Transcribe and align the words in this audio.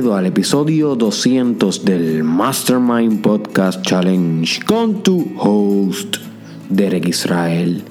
Bienvenido 0.00 0.16
al 0.16 0.24
episodio 0.24 0.96
200 0.96 1.84
del 1.84 2.24
Mastermind 2.24 3.20
Podcast 3.20 3.82
Challenge 3.82 4.64
con 4.64 5.02
tu 5.02 5.30
host, 5.36 6.16
Derek 6.70 7.06
Israel. 7.06 7.82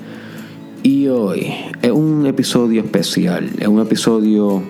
Y 0.81 1.05
hoy 1.05 1.53
es 1.83 1.91
un 1.91 2.25
episodio 2.25 2.81
especial, 2.81 3.51
es 3.59 3.67
un 3.67 3.79
episodio 3.79 4.63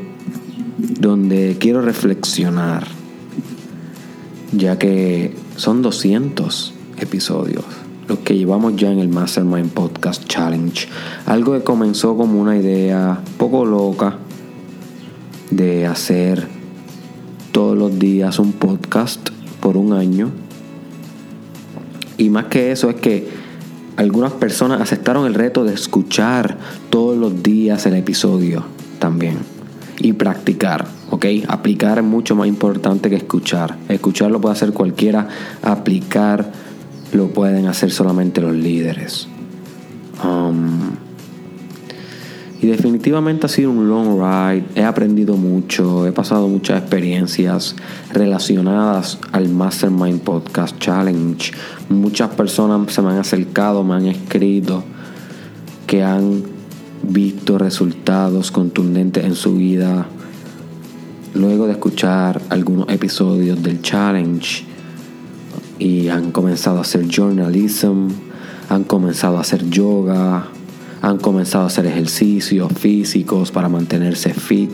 donde 1.00 1.56
quiero 1.58 1.82
reflexionar, 1.82 2.86
ya 4.52 4.78
que 4.78 5.34
son 5.56 5.82
200 5.82 6.74
episodios 6.98 7.64
los 8.10 8.20
que 8.20 8.36
llevamos 8.38 8.76
ya 8.76 8.92
en 8.92 9.00
el 9.00 9.08
Mastermind 9.08 9.72
Podcast 9.72 10.26
Challenge. 10.26 10.90
Algo 11.26 11.54
que 11.54 11.64
comenzó 11.64 12.18
como 12.18 12.42
una 12.42 12.58
idea 12.58 13.22
poco 13.38 13.64
loca 13.64 14.18
de 15.52 15.86
hacer 15.88 16.59
todos 17.52 17.78
los 17.78 17.98
días 18.00 18.40
un 18.40 18.54
podcast 18.54 19.30
por 19.60 19.78
un 19.78 19.94
año. 19.94 20.30
Y 22.18 22.30
más 22.30 22.46
que 22.46 22.72
eso 22.72 22.90
es 22.90 22.96
que 22.98 23.28
algunas 23.96 24.34
personas 24.34 24.82
aceptaron 24.82 25.26
el 25.26 25.34
reto 25.34 25.64
de 25.64 25.74
escuchar 25.74 26.58
todos 26.90 27.18
los 27.18 27.44
días 27.44 27.86
el 27.86 27.96
episodio 27.96 28.64
también. 29.00 29.38
Y 30.00 30.14
practicar, 30.14 30.86
¿ok? 31.10 31.26
Aplicar 31.48 31.98
es 31.98 32.06
mucho 32.06 32.36
más 32.36 32.48
importante 32.48 33.10
que 33.10 33.18
escuchar. 33.18 33.78
Escuchar 33.90 34.32
lo 34.32 34.40
puede 34.40 34.54
hacer 34.54 34.72
cualquiera, 34.72 35.28
aplicar 35.62 36.52
lo 37.12 37.28
pueden 37.28 37.68
hacer 37.68 37.92
solamente 37.92 38.40
los 38.40 38.56
líderes. 38.56 39.28
Um, 40.24 40.92
y 42.62 42.68
definitivamente 42.68 43.46
ha 43.46 43.50
sido 43.50 43.72
un 43.72 43.88
long 43.88 44.20
ride. 44.20 44.66
He 44.76 44.84
aprendido 44.84 45.38
mucho, 45.38 46.06
he 46.06 46.12
pasado 46.12 46.48
muchas 46.48 46.82
experiencias 46.82 47.76
relacionadas 48.12 49.18
al 49.32 49.50
Mastermind 49.50 50.22
Podcast 50.22 50.78
Challenge. 50.80 51.52
Muchas 51.88 52.30
personas 52.32 52.92
se 52.94 53.02
me 53.02 53.12
han 53.12 53.20
acercado, 53.20 53.84
me 53.84 53.96
han 53.96 54.08
escrito 54.08 54.84
que 55.88 56.04
han 56.04 56.44
visto 57.02 57.58
resultados 57.58 58.52
contundentes 58.52 59.24
en 59.24 59.36
su 59.36 59.56
vida 59.56 60.06
luego 61.34 61.68
de 61.68 61.74
escuchar 61.74 62.42
algunos 62.50 62.90
episodios 62.90 63.62
del 63.64 63.82
challenge 63.82 64.66
y 65.78 66.10
han 66.10 66.32
comenzado 66.32 66.80
a 66.80 66.82
hacer 66.82 67.08
journalism, 67.08 68.08
han 68.70 68.84
comenzado 68.84 69.38
a 69.38 69.42
hacer 69.42 69.70
yoga, 69.70 70.48
han 71.02 71.18
comenzado 71.18 71.66
a 71.66 71.68
hacer 71.68 71.86
ejercicios 71.86 72.72
físicos 72.74 73.52
para 73.52 73.70
mantenerse 73.70 74.34
fit, 74.34 74.72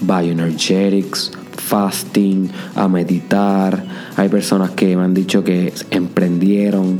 bioenergetics, 0.00 1.32
fasting, 1.56 2.50
a 2.74 2.88
meditar. 2.88 3.84
Hay 4.16 4.28
personas 4.28 4.70
que 4.72 4.96
me 4.96 5.04
han 5.04 5.14
dicho 5.14 5.42
que 5.42 5.72
emprendieron 5.90 6.98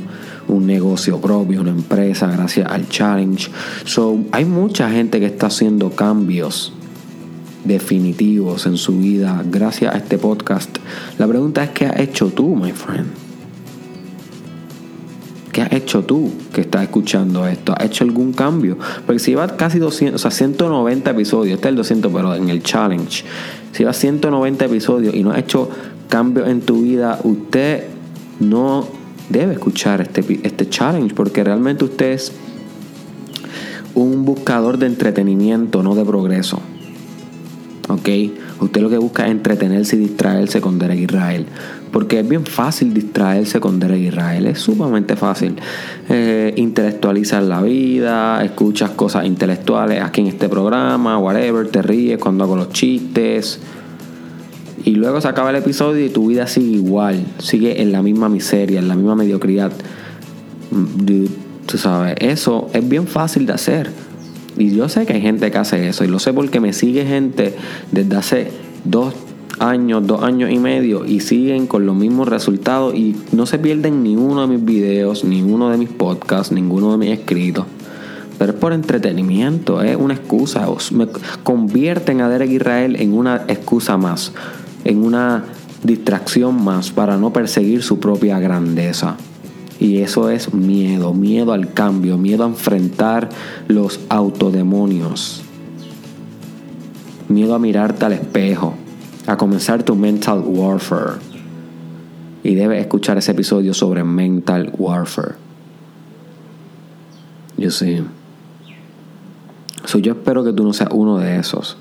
un 0.49 0.67
negocio 0.67 1.21
propio, 1.21 1.61
una 1.61 1.71
empresa 1.71 2.27
gracias 2.29 2.71
al 2.71 2.89
challenge. 2.89 3.51
So, 3.85 4.19
hay 4.33 4.45
mucha 4.45 4.91
gente 4.91 5.21
que 5.21 5.27
está 5.27 5.47
haciendo 5.47 5.91
cambios 5.91 6.73
definitivos 7.65 8.67
en 8.67 8.77
su 8.77 8.99
vida 8.99 9.43
gracias 9.47 9.95
a 9.95 9.99
este 9.99 10.19
podcast. 10.19 10.79
La 11.19 11.27
pregunta 11.27 11.65
es 11.65 11.71
qué 11.71 11.87
has 11.87 11.99
hecho 11.99 12.29
tú, 12.29 12.55
my 12.55 12.73
friend? 12.73 13.24
¿Qué 15.55 15.63
has 15.63 15.73
hecho 15.73 16.03
tú 16.03 16.33
que 16.53 16.63
estás 16.63 16.83
escuchando 16.83 17.47
esto? 17.47 17.75
¿Has 17.79 17.85
hecho 17.85 18.03
algún 18.03 18.33
cambio? 18.33 18.77
Porque 19.07 19.21
si 19.21 19.31
llevas 19.31 19.53
casi 19.53 19.79
200, 19.79 20.17
o 20.17 20.19
sea, 20.19 20.33
190 20.33 21.13
episodios, 21.13 21.55
este 21.55 21.69
es 21.69 21.71
el 21.71 21.77
200, 21.77 22.13
pero 22.13 22.35
en 22.35 22.49
el 22.49 22.61
challenge, 22.65 23.25
si 23.71 23.79
llevas 23.79 23.97
190 23.99 24.65
episodios 24.65 25.15
y 25.15 25.23
no 25.23 25.31
has 25.31 25.39
hecho 25.39 25.71
cambios 26.09 26.49
en 26.49 26.61
tu 26.61 26.83
vida, 26.83 27.21
usted 27.23 27.85
no 28.41 28.89
debe 29.29 29.53
escuchar 29.53 30.01
este, 30.01 30.25
este 30.43 30.69
challenge 30.69 31.15
porque 31.15 31.45
realmente 31.45 31.85
usted 31.85 32.15
es 32.15 32.33
un 33.95 34.25
buscador 34.25 34.79
de 34.79 34.87
entretenimiento, 34.87 35.85
no 35.85 35.95
de 35.95 36.05
progreso. 36.05 36.59
¿Ok? 37.89 38.09
Usted 38.61 38.81
lo 38.81 38.91
que 38.91 38.99
busca 38.99 39.27
es 39.27 39.31
entretenerse 39.31 39.95
y 39.95 40.01
distraerse 40.01 40.61
con 40.61 40.81
Derek 40.81 40.99
Israel. 40.99 41.47
Porque 41.95 42.19
es 42.19 42.29
bien 42.29 42.45
fácil 42.45 42.93
distraerse 42.93 43.61
con 43.61 43.79
Derek 43.79 44.01
Israel. 44.01 44.49
Es 44.49 44.59
sumamente 44.59 45.15
fácil. 45.15 45.55
Eh, 46.09 46.53
intelectualizar 46.57 47.41
la 47.45 47.63
vida, 47.63 48.45
escuchas 48.45 48.91
cosas 48.91 49.27
intelectuales 49.27 50.03
aquí 50.03 50.23
en 50.23 50.27
este 50.27 50.49
programa, 50.49 51.19
whatever, 51.19 51.69
te 51.69 51.83
ríes 51.83 52.19
cuando 52.19 52.43
hago 52.43 52.57
los 52.57 52.71
chistes. 52.71 53.61
Y 54.85 54.97
luego 54.97 55.21
se 55.21 55.29
acaba 55.29 55.51
el 55.51 55.57
episodio 55.57 56.05
y 56.05 56.09
tu 56.09 56.27
vida 56.27 56.49
sigue 56.49 56.79
igual. 56.79 57.25
Sigue 57.39 57.81
en 57.81 57.93
la 57.93 58.03
misma 58.03 58.29
miseria, 58.29 58.81
en 58.81 58.89
la 58.89 58.97
misma 58.97 59.15
mediocridad. 59.15 59.71
Mm, 60.73 61.27
tú 61.65 61.79
sabes, 61.79 62.17
eso 62.19 62.71
es 62.73 62.89
bien 62.89 63.07
fácil 63.07 63.47
de 63.47 63.53
hacer. 63.53 63.89
Y 64.59 64.75
yo 64.75 64.89
sé 64.89 65.07
que 65.07 65.13
hay 65.13 65.21
gente 65.21 65.49
que 65.49 65.59
hace 65.59 65.89
eso. 65.89 66.03
Y 66.03 66.09
lo 66.09 66.19
sé 66.19 66.33
porque 66.33 66.59
me 66.59 66.73
sigue 66.73 67.07
gente 67.07 67.55
desde 67.93 68.17
hace 68.17 68.51
dos 68.85 69.15
años, 69.59 70.07
dos 70.07 70.23
años 70.23 70.51
y 70.51 70.59
medio. 70.59 71.05
Y 71.05 71.21
siguen 71.21 71.67
con 71.67 71.87
los 71.87 71.95
mismos 71.95 72.29
resultados. 72.29 72.95
Y 72.95 73.17
no 73.33 73.47
se 73.47 73.59
pierden 73.59 74.03
ni 74.03 74.17
uno 74.17 74.43
de 74.43 74.57
mis 74.57 74.65
videos, 74.65 75.25
ni 75.25 75.43
uno 75.43 75.71
de 75.71 75.79
mis 75.79 75.89
podcasts, 75.89 76.53
ninguno 76.53 76.93
de 76.93 76.99
mis 76.99 77.19
escritos. 77.19 77.67
Pero 78.39 78.53
es 78.53 78.59
por 78.59 78.73
entretenimiento, 78.73 79.83
es 79.83 79.97
una 79.97 80.15
excusa. 80.15 80.67
Me 80.93 81.07
convierten 81.43 82.21
a 82.21 82.29
Derek 82.29 82.51
Israel 82.51 82.97
en 82.97 83.15
una 83.15 83.45
excusa 83.49 83.97
más. 83.97 84.33
En 84.85 85.05
una 85.05 85.45
distracción 85.83 86.63
más 86.65 86.91
para 86.91 87.17
no 87.17 87.33
perseguir 87.33 87.83
su 87.83 88.01
propia 88.01 88.39
grandeza. 88.41 89.17
Y 89.79 89.99
eso 89.99 90.31
es 90.31 90.55
miedo, 90.55 91.13
miedo 91.13 91.53
al 91.53 91.73
cambio, 91.73 92.17
miedo 92.17 92.45
a 92.45 92.49
enfrentar 92.49 93.29
los 93.69 94.01
autodemonios. 94.09 95.43
Miedo 97.29 97.55
a 97.55 97.59
mirarte 97.59 98.05
al 98.05 98.13
espejo, 98.13 98.75
a 99.27 99.37
comenzar 99.37 99.83
tu 99.83 99.97
mental 99.97 100.43
warfare. 100.45 101.19
Y 102.43 102.55
debes 102.55 102.81
escuchar 102.81 103.17
ese 103.17 103.33
episodio 103.33 103.73
sobre 103.73 104.05
mental 104.05 104.73
warfare. 104.77 105.35
Yo 107.57 107.71
sí. 107.71 108.03
yo 110.01 110.13
espero 110.13 110.45
que 110.45 110.53
tú 110.53 110.65
no 110.65 110.73
seas 110.73 110.91
uno 110.93 111.19
de 111.19 111.39
esos. 111.39 111.77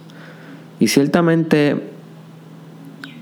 Y 0.79 0.87
ciertamente 0.87 1.91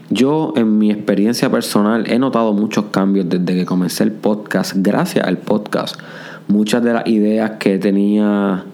yo 0.10 0.54
en 0.58 0.78
mi 0.78 0.92
experiencia 0.92 1.50
personal 1.50 2.04
he 2.12 2.20
notado 2.20 2.54
muchos 2.54 2.86
cambios 2.92 3.30
desde 3.30 3.56
que 3.56 3.66
comencé 3.66 4.04
el 4.04 4.12
podcast, 4.12 4.74
gracias 4.76 5.26
al 5.26 5.38
podcast. 5.38 5.96
Muchas 6.48 6.84
de 6.84 6.94
las 6.94 7.08
ideas 7.08 7.52
que 7.60 7.80
tenía 7.80 8.66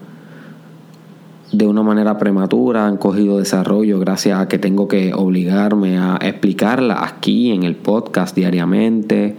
de 1.52 1.66
una 1.66 1.82
manera 1.82 2.18
prematura 2.18 2.88
han 2.88 2.98
cogido 2.98 3.40
desarrollo 3.40 4.00
gracias 4.00 4.40
a 4.40 4.48
que 4.48 4.60
tengo 4.60 4.88
que 4.88 5.14
obligarme 5.14 5.98
a 5.98 6.18
explicarlas 6.22 7.00
aquí 7.02 7.52
en 7.52 7.64
el 7.64 7.76
podcast 7.76 8.36
diariamente. 8.36 9.38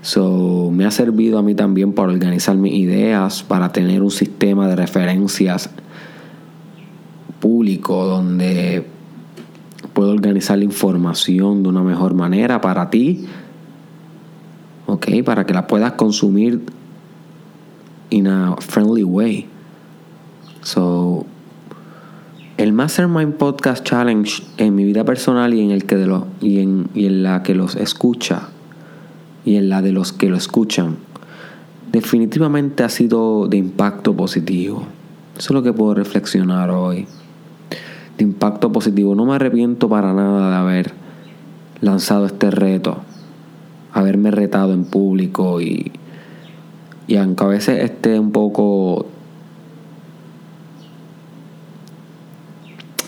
So, 0.00 0.70
me 0.70 0.84
ha 0.86 0.90
servido 0.90 1.38
a 1.38 1.42
mí 1.42 1.54
también 1.54 1.92
para 1.92 2.12
organizar 2.12 2.56
mis 2.56 2.74
ideas, 2.74 3.42
para 3.42 3.72
tener 3.72 4.02
un 4.02 4.10
sistema 4.10 4.68
de 4.68 4.76
referencias 4.76 5.70
público 7.40 8.06
donde 8.06 8.86
puedo 9.92 10.10
organizar 10.10 10.58
la 10.58 10.64
información 10.64 11.62
de 11.62 11.68
una 11.68 11.82
mejor 11.82 12.14
manera 12.14 12.60
para 12.60 12.90
ti, 12.90 13.26
¿ok? 14.86 15.22
Para 15.24 15.44
que 15.44 15.52
la 15.52 15.66
puedas 15.66 15.92
consumir 15.92 16.62
in 18.10 18.26
a 18.26 18.56
friendly 18.56 19.04
way. 19.04 19.46
So, 20.62 21.26
el 22.56 22.72
Mastermind 22.72 23.34
Podcast 23.34 23.84
Challenge 23.84 24.42
en 24.58 24.74
mi 24.76 24.84
vida 24.84 25.04
personal 25.04 25.52
y 25.54 25.60
en 25.60 25.72
el 25.72 25.86
que 25.86 25.96
de 25.96 26.20
y 26.40 26.60
en, 26.60 26.88
y 26.94 27.06
en 27.06 27.24
la 27.24 27.42
que 27.42 27.54
los 27.54 27.74
escucha 27.74 28.48
y 29.44 29.56
en 29.56 29.68
la 29.68 29.82
de 29.82 29.90
los 29.90 30.12
que 30.12 30.28
lo 30.28 30.36
escuchan, 30.36 30.96
definitivamente 31.90 32.84
ha 32.84 32.88
sido 32.88 33.48
de 33.48 33.56
impacto 33.56 34.14
positivo. 34.14 34.84
Eso 35.36 35.48
es 35.48 35.50
lo 35.50 35.62
que 35.64 35.72
puedo 35.72 35.94
reflexionar 35.94 36.70
hoy 36.70 37.06
de 38.16 38.24
impacto 38.24 38.70
positivo. 38.70 39.16
No 39.16 39.26
me 39.26 39.34
arrepiento 39.34 39.88
para 39.88 40.14
nada 40.14 40.50
de 40.50 40.56
haber 40.56 40.92
lanzado 41.80 42.26
este 42.26 42.52
reto, 42.52 42.98
haberme 43.92 44.30
retado 44.30 44.72
en 44.74 44.84
público 44.84 45.60
y, 45.60 45.90
y 47.08 47.16
aunque 47.16 47.44
a 47.44 47.48
veces 47.48 47.82
esté 47.82 48.18
un 48.18 48.30
poco 48.30 49.06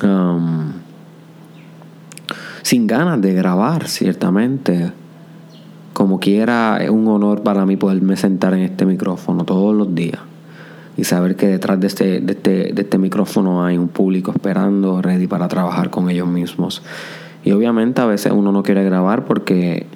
um, 0.03 0.73
sin 2.63 2.87
ganas 2.87 3.21
de 3.21 3.33
grabar, 3.35 3.89
ciertamente. 3.89 4.93
Como 5.93 6.21
quiera, 6.21 6.79
es 6.83 6.91
un 6.91 7.07
honor 7.09 7.43
para 7.43 7.65
mí 7.65 7.77
poderme 7.77 8.17
sentar 8.17 8.55
en 8.55 8.61
este 8.61 8.85
micrófono 8.85 9.45
todos 9.45 9.75
los 9.75 9.95
días 9.95 10.21
y 10.97 11.05
saber 11.05 11.37
que 11.37 11.47
detrás 11.47 11.79
de 11.79 11.87
este, 11.87 12.21
de 12.21 12.33
este, 12.33 12.73
de 12.73 12.83
este 12.83 12.99
micrófono 12.99 13.65
hay 13.65 13.77
un 13.77 13.89
público 13.89 14.31
esperando, 14.31 15.03
ready 15.03 15.27
para 15.27 15.47
trabajar 15.49 15.91
con 15.91 16.09
ellos 16.09 16.27
mismos. 16.27 16.83
Y 17.45 17.53
obviamente 17.53 18.01
a 18.01 18.07
veces 18.07 18.33
uno 18.33 18.51
no 18.51 18.63
quiere 18.63 18.83
grabar 18.83 19.25
porque 19.25 19.87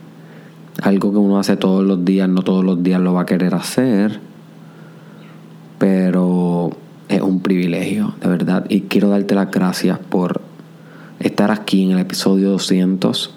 algo 0.83 1.11
que 1.11 1.19
uno 1.19 1.39
hace 1.39 1.57
todos 1.57 1.85
los 1.85 2.05
días, 2.05 2.29
no 2.29 2.43
todos 2.43 2.65
los 2.65 2.83
días 2.83 3.01
lo 3.01 3.15
va 3.15 3.23
a 3.23 3.27
querer 3.27 3.55
hacer. 3.55 4.21
Pero 5.79 6.71
es 7.09 7.23
un 7.23 7.40
privilegio, 7.51 8.15
de 8.23 8.29
verdad. 8.29 8.65
Y 8.69 8.83
quiero 8.83 9.09
darte 9.09 9.35
las 9.35 9.51
gracias 9.51 9.99
por 9.99 10.41
estar 11.19 11.51
aquí 11.51 11.83
en 11.83 11.91
el 11.91 11.99
episodio 11.99 12.51
200. 12.51 13.35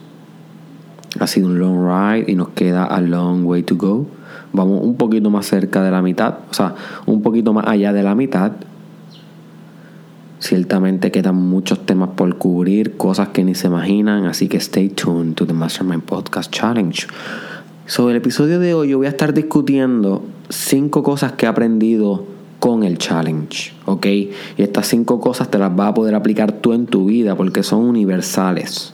Ha 1.19 1.25
sido 1.25 1.48
un 1.48 1.57
long 1.57 1.88
ride 1.88 2.31
y 2.31 2.36
nos 2.36 2.50
queda 2.50 2.86
a 2.86 3.01
long 3.01 3.44
way 3.44 3.63
to 3.63 3.75
go. 3.75 4.06
Vamos 4.51 4.83
un 4.83 4.98
poquito 4.98 5.31
más 5.31 5.48
cerca 5.48 5.81
de 5.81 5.89
la 5.89 6.04
mitad, 6.04 6.36
o 6.51 6.54
sea, 6.54 6.75
un 7.07 7.24
poquito 7.24 7.54
más 7.54 7.65
allá 7.65 7.92
de 7.92 8.04
la 8.04 8.13
mitad. 8.13 8.51
Ciertamente 10.38 11.10
quedan 11.10 11.36
muchos 11.36 11.83
temas 11.83 12.10
por 12.10 12.38
cubrir, 12.38 12.98
cosas 12.98 13.30
que 13.30 13.44
ni 13.44 13.56
se 13.56 13.65
imaginan, 13.65 14.27
así 14.27 14.48
que 14.48 14.57
stay 14.57 14.89
tuned 14.89 15.33
to 15.33 15.48
the 15.48 15.54
Mastermind 15.54 16.04
Podcast 16.04 16.51
Challenge. 16.51 17.07
Sobre 17.88 18.12
el 18.12 18.18
episodio 18.18 18.60
de 18.60 18.75
hoy 18.75 18.89
yo 18.89 19.00
voy 19.00 19.07
a 19.07 19.10
estar 19.10 19.33
discutiendo 19.33 20.24
cinco 20.50 21.01
cosas 21.01 21.31
que 21.31 21.48
he 21.48 21.50
aprendido 21.50 22.32
con 22.63 22.86
el 22.86 22.98
challenge, 22.98 23.74
¿ok? 23.83 24.06
Y 24.06 24.31
estas 24.56 24.88
cinco 24.88 25.19
cosas 25.19 25.51
te 25.51 25.60
las 25.60 25.75
vas 25.75 25.89
a 25.89 25.94
poder 25.94 26.15
aplicar 26.15 26.54
tú 26.54 26.71
en 26.71 26.86
tu 26.86 27.07
vida 27.07 27.36
porque 27.36 27.62
son 27.62 27.81
universales. 27.81 28.94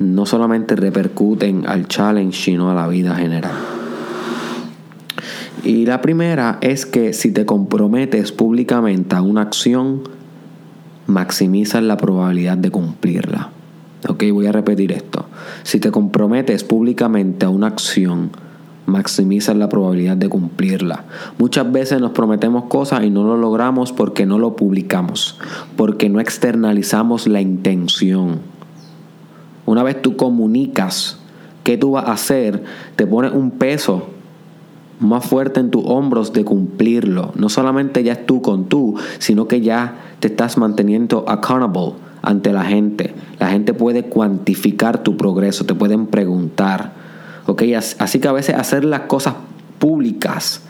No 0.00 0.26
solamente 0.26 0.74
repercuten 0.74 1.68
al 1.68 1.86
challenge, 1.86 2.36
sino 2.36 2.68
a 2.68 2.74
la 2.74 2.88
vida 2.88 3.14
general. 3.14 3.52
Y 5.62 5.86
la 5.86 6.00
primera 6.02 6.58
es 6.62 6.84
que 6.84 7.12
si 7.12 7.30
te 7.30 7.46
comprometes 7.46 8.32
públicamente 8.32 9.14
a 9.14 9.22
una 9.22 9.42
acción, 9.42 10.02
maximizas 11.06 11.84
la 11.84 11.96
probabilidad 11.96 12.58
de 12.58 12.72
cumplirla. 12.72 13.50
Ok, 14.08 14.24
voy 14.32 14.46
a 14.46 14.52
repetir 14.52 14.90
esto. 14.90 15.26
Si 15.62 15.78
te 15.78 15.92
comprometes 15.92 16.64
públicamente 16.64 17.46
a 17.46 17.50
una 17.50 17.68
acción, 17.68 18.32
maximizas 18.86 19.56
la 19.56 19.68
probabilidad 19.68 20.16
de 20.16 20.28
cumplirla. 20.28 21.04
Muchas 21.38 21.70
veces 21.70 22.00
nos 22.00 22.12
prometemos 22.12 22.64
cosas 22.64 23.04
y 23.04 23.10
no 23.10 23.24
lo 23.24 23.36
logramos 23.36 23.92
porque 23.92 24.26
no 24.26 24.38
lo 24.38 24.56
publicamos, 24.56 25.38
porque 25.76 26.08
no 26.08 26.20
externalizamos 26.20 27.26
la 27.26 27.40
intención. 27.40 28.40
Una 29.66 29.82
vez 29.82 30.02
tú 30.02 30.16
comunicas 30.16 31.18
qué 31.64 31.78
tú 31.78 31.92
vas 31.92 32.06
a 32.06 32.12
hacer, 32.12 32.64
te 32.96 33.06
pones 33.06 33.32
un 33.32 33.52
peso 33.52 34.08
más 34.98 35.24
fuerte 35.24 35.60
en 35.60 35.70
tus 35.70 35.84
hombros 35.86 36.32
de 36.32 36.44
cumplirlo. 36.44 37.32
No 37.36 37.48
solamente 37.48 38.02
ya 38.02 38.12
es 38.12 38.26
tú 38.26 38.42
con 38.42 38.66
tú, 38.66 38.96
sino 39.18 39.48
que 39.48 39.60
ya 39.60 39.96
te 40.20 40.28
estás 40.28 40.58
manteniendo 40.58 41.24
accountable 41.28 41.94
ante 42.22 42.52
la 42.52 42.64
gente. 42.64 43.14
La 43.38 43.48
gente 43.48 43.74
puede 43.74 44.04
cuantificar 44.04 45.02
tu 45.02 45.16
progreso, 45.16 45.66
te 45.66 45.74
pueden 45.74 46.06
preguntar. 46.06 47.01
Así 47.98 48.20
que 48.20 48.28
a 48.28 48.32
veces 48.32 48.54
hacer 48.56 48.84
las 48.84 49.02
cosas 49.02 49.34
públicas 49.78 50.62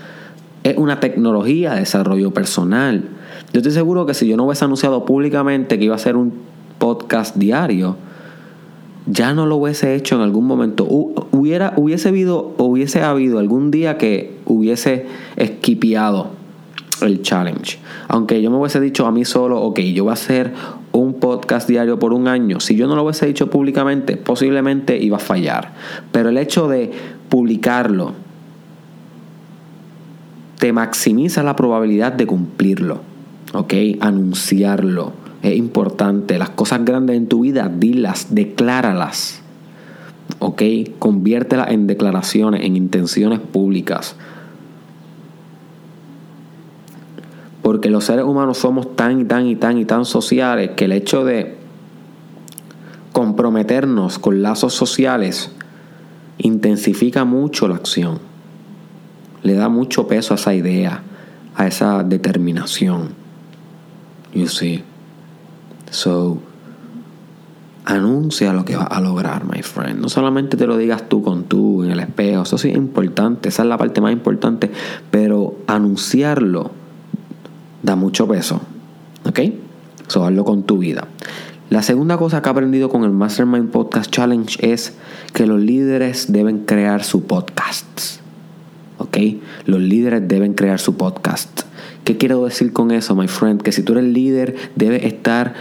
es 0.64 0.76
una 0.76 1.00
tecnología 1.00 1.74
de 1.74 1.80
desarrollo 1.80 2.32
personal. 2.32 3.04
Yo 3.52 3.58
estoy 3.58 3.72
seguro 3.72 4.06
que 4.06 4.14
si 4.14 4.26
yo 4.26 4.36
no 4.36 4.44
hubiese 4.44 4.64
anunciado 4.64 5.04
públicamente 5.04 5.78
que 5.78 5.84
iba 5.84 5.94
a 5.94 5.96
hacer 5.96 6.16
un 6.16 6.32
podcast 6.78 7.36
diario, 7.36 7.96
ya 9.06 9.34
no 9.34 9.46
lo 9.46 9.56
hubiese 9.56 9.94
hecho 9.94 10.14
en 10.14 10.22
algún 10.22 10.46
momento. 10.46 10.84
Hubiera, 10.84 11.74
hubiese, 11.76 12.08
habido, 12.08 12.54
hubiese 12.58 13.02
habido 13.02 13.38
algún 13.38 13.70
día 13.70 13.98
que 13.98 14.38
hubiese 14.46 15.06
esquipeado 15.36 16.28
el 17.02 17.22
challenge. 17.22 17.78
Aunque 18.08 18.40
yo 18.40 18.50
me 18.50 18.56
hubiese 18.56 18.80
dicho 18.80 19.06
a 19.06 19.12
mí 19.12 19.24
solo, 19.24 19.60
ok, 19.60 19.80
yo 19.80 20.04
voy 20.04 20.10
a 20.10 20.14
hacer 20.14 20.52
podcast 21.22 21.68
diario 21.68 22.00
por 22.00 22.12
un 22.12 22.26
año. 22.26 22.58
Si 22.58 22.74
yo 22.74 22.88
no 22.88 22.96
lo 22.96 23.04
hubiese 23.04 23.26
dicho 23.26 23.48
públicamente, 23.48 24.16
posiblemente 24.16 24.98
iba 24.98 25.18
a 25.18 25.20
fallar. 25.20 25.72
Pero 26.10 26.30
el 26.30 26.36
hecho 26.36 26.66
de 26.66 26.90
publicarlo 27.28 28.12
te 30.58 30.72
maximiza 30.72 31.44
la 31.44 31.54
probabilidad 31.54 32.12
de 32.12 32.26
cumplirlo. 32.26 33.02
¿Ok? 33.52 33.72
Anunciarlo 34.00 35.12
es 35.42 35.56
importante. 35.56 36.38
Las 36.38 36.50
cosas 36.50 36.84
grandes 36.84 37.16
en 37.16 37.28
tu 37.28 37.42
vida, 37.42 37.70
dilas, 37.72 38.34
decláralas. 38.34 39.42
¿Ok? 40.40 40.60
Conviértelas 40.98 41.70
en 41.70 41.86
declaraciones, 41.86 42.64
en 42.64 42.76
intenciones 42.76 43.38
públicas. 43.38 44.16
Porque 47.62 47.90
los 47.90 48.04
seres 48.04 48.24
humanos 48.24 48.58
somos 48.58 48.96
tan 48.96 49.20
y 49.20 49.24
tan 49.24 49.46
y 49.46 49.56
tan 49.56 49.78
y 49.78 49.84
tan 49.84 50.04
sociales 50.04 50.72
que 50.76 50.86
el 50.86 50.92
hecho 50.92 51.24
de 51.24 51.56
comprometernos 53.12 54.18
con 54.18 54.42
lazos 54.42 54.74
sociales 54.74 55.52
intensifica 56.38 57.24
mucho 57.24 57.68
la 57.68 57.76
acción. 57.76 58.18
Le 59.42 59.54
da 59.54 59.68
mucho 59.68 60.06
peso 60.06 60.34
a 60.34 60.36
esa 60.36 60.54
idea, 60.54 61.02
a 61.54 61.66
esa 61.66 62.02
determinación. 62.02 63.10
You 64.34 64.48
see. 64.48 64.82
So, 65.90 66.38
anuncia 67.84 68.52
lo 68.52 68.64
que 68.64 68.76
vas 68.76 68.88
a 68.90 69.00
lograr, 69.00 69.44
my 69.44 69.62
friend. 69.62 70.00
No 70.00 70.08
solamente 70.08 70.56
te 70.56 70.66
lo 70.66 70.76
digas 70.76 71.08
tú 71.08 71.22
con 71.22 71.44
tú 71.44 71.84
en 71.84 71.90
el 71.90 72.00
espejo, 72.00 72.42
eso 72.42 72.56
sí 72.56 72.70
es 72.70 72.76
importante, 72.76 73.48
esa 73.48 73.62
es 73.62 73.68
la 73.68 73.76
parte 73.76 74.00
más 74.00 74.12
importante, 74.12 74.70
pero 75.10 75.54
anunciarlo 75.66 76.70
da 77.82 77.96
mucho 77.96 78.26
peso. 78.28 78.60
¿Ok? 79.24 79.40
So, 80.08 80.24
hazlo 80.24 80.44
con 80.44 80.64
tu 80.64 80.78
vida. 80.78 81.06
La 81.70 81.82
segunda 81.82 82.18
cosa 82.18 82.42
que 82.42 82.48
he 82.48 82.52
aprendido 82.52 82.88
con 82.90 83.04
el 83.04 83.10
Mastermind 83.10 83.70
Podcast 83.70 84.10
Challenge 84.10 84.58
es 84.60 84.94
que 85.32 85.46
los 85.46 85.60
líderes 85.60 86.30
deben 86.30 86.64
crear 86.66 87.02
su 87.02 87.24
podcast. 87.24 88.20
¿Ok? 88.98 89.16
Los 89.64 89.80
líderes 89.80 90.26
deben 90.28 90.54
crear 90.54 90.78
su 90.78 90.96
podcast. 90.96 91.62
¿Qué 92.04 92.18
quiero 92.18 92.44
decir 92.44 92.72
con 92.72 92.90
eso, 92.90 93.14
my 93.14 93.28
friend? 93.28 93.62
Que 93.62 93.72
si 93.72 93.82
tú 93.82 93.92
eres 93.92 94.04
líder, 94.04 94.56
debes 94.76 95.04
estar 95.04 95.54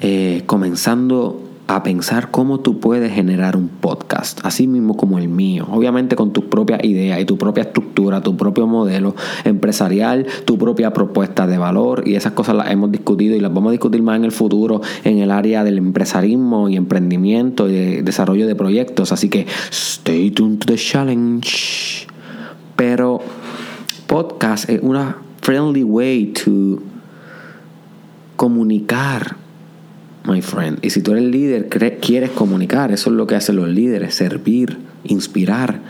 eh, 0.00 0.42
comenzando 0.46 1.45
a 1.68 1.82
pensar 1.82 2.30
cómo 2.30 2.60
tú 2.60 2.78
puedes 2.78 3.12
generar 3.12 3.56
un 3.56 3.68
podcast, 3.68 4.40
así 4.44 4.66
mismo 4.66 4.96
como 4.96 5.18
el 5.18 5.28
mío, 5.28 5.66
obviamente 5.70 6.14
con 6.14 6.32
tus 6.32 6.44
propias 6.44 6.84
ideas 6.84 7.20
y 7.20 7.24
tu 7.24 7.38
propia 7.38 7.64
estructura, 7.64 8.20
tu 8.20 8.36
propio 8.36 8.66
modelo 8.66 9.16
empresarial, 9.44 10.26
tu 10.44 10.58
propia 10.58 10.92
propuesta 10.92 11.46
de 11.46 11.58
valor 11.58 12.06
y 12.06 12.14
esas 12.14 12.32
cosas 12.32 12.54
las 12.54 12.70
hemos 12.70 12.92
discutido 12.92 13.34
y 13.34 13.40
las 13.40 13.52
vamos 13.52 13.70
a 13.70 13.72
discutir 13.72 14.02
más 14.02 14.16
en 14.16 14.24
el 14.24 14.32
futuro 14.32 14.80
en 15.02 15.18
el 15.18 15.30
área 15.30 15.64
del 15.64 15.78
empresarismo 15.78 16.68
y 16.68 16.76
emprendimiento 16.76 17.68
y 17.68 18.02
desarrollo 18.02 18.46
de 18.46 18.54
proyectos, 18.54 19.10
así 19.10 19.28
que 19.28 19.46
stay 19.70 20.30
tuned 20.30 20.58
to 20.58 20.66
the 20.66 20.76
challenge. 20.76 22.06
Pero 22.76 23.20
podcast 24.06 24.68
es 24.68 24.80
una 24.82 25.16
friendly 25.40 25.82
way 25.82 26.26
to 26.26 26.80
comunicar 28.36 29.45
my 30.26 30.42
friend. 30.42 30.78
Y 30.82 30.90
si 30.90 31.02
tú 31.02 31.12
eres 31.12 31.24
líder, 31.24 31.68
quieres 32.00 32.30
comunicar, 32.30 32.92
eso 32.92 33.10
es 33.10 33.16
lo 33.16 33.26
que 33.26 33.36
hacen 33.36 33.56
los 33.56 33.68
líderes, 33.68 34.14
servir, 34.14 34.78
inspirar. 35.04 35.80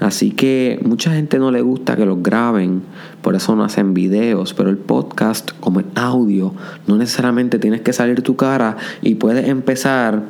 Así 0.00 0.32
que 0.32 0.80
mucha 0.84 1.12
gente 1.12 1.38
no 1.38 1.50
le 1.50 1.62
gusta 1.62 1.96
que 1.96 2.04
los 2.04 2.22
graben, 2.22 2.82
por 3.22 3.36
eso 3.36 3.54
no 3.54 3.64
hacen 3.64 3.94
videos, 3.94 4.52
pero 4.52 4.68
el 4.68 4.76
podcast 4.76 5.52
como 5.60 5.80
el 5.80 5.86
audio, 5.94 6.52
no 6.86 6.96
necesariamente 6.96 7.58
tienes 7.58 7.80
que 7.80 7.92
salir 7.92 8.22
tu 8.22 8.36
cara 8.36 8.76
y 9.02 9.14
puedes 9.14 9.48
empezar 9.48 10.22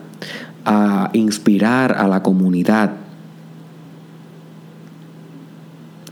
a 0.67 1.11
inspirar 1.15 1.93
a 1.93 2.09
la 2.09 2.23
comunidad 2.23 2.93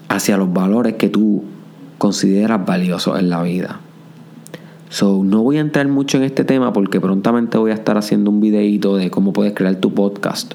hacia 0.09 0.37
los 0.37 0.53
valores 0.53 0.95
que 0.95 1.09
tú 1.09 1.45
consideras 1.99 2.65
valiosos 2.65 3.19
en 3.19 3.31
la 3.31 3.43
vida. 3.43 3.81
So, 4.93 5.25
no 5.25 5.43
voy 5.43 5.57
a 5.57 5.61
entrar 5.61 5.89
mucho 5.89 6.19
en 6.19 6.25
este 6.25 6.45
tema 6.45 6.75
porque 6.75 7.01
prontamente 7.01 7.57
voy 7.57 7.71
a 7.71 7.75
estar 7.75 7.97
haciendo 7.97 8.31
un 8.31 8.41
videito 8.41 8.95
de 8.95 9.11
cómo 9.11 9.33
puedes 9.33 9.55
crear 9.55 9.77
tu 9.77 9.95
podcast. 9.95 10.53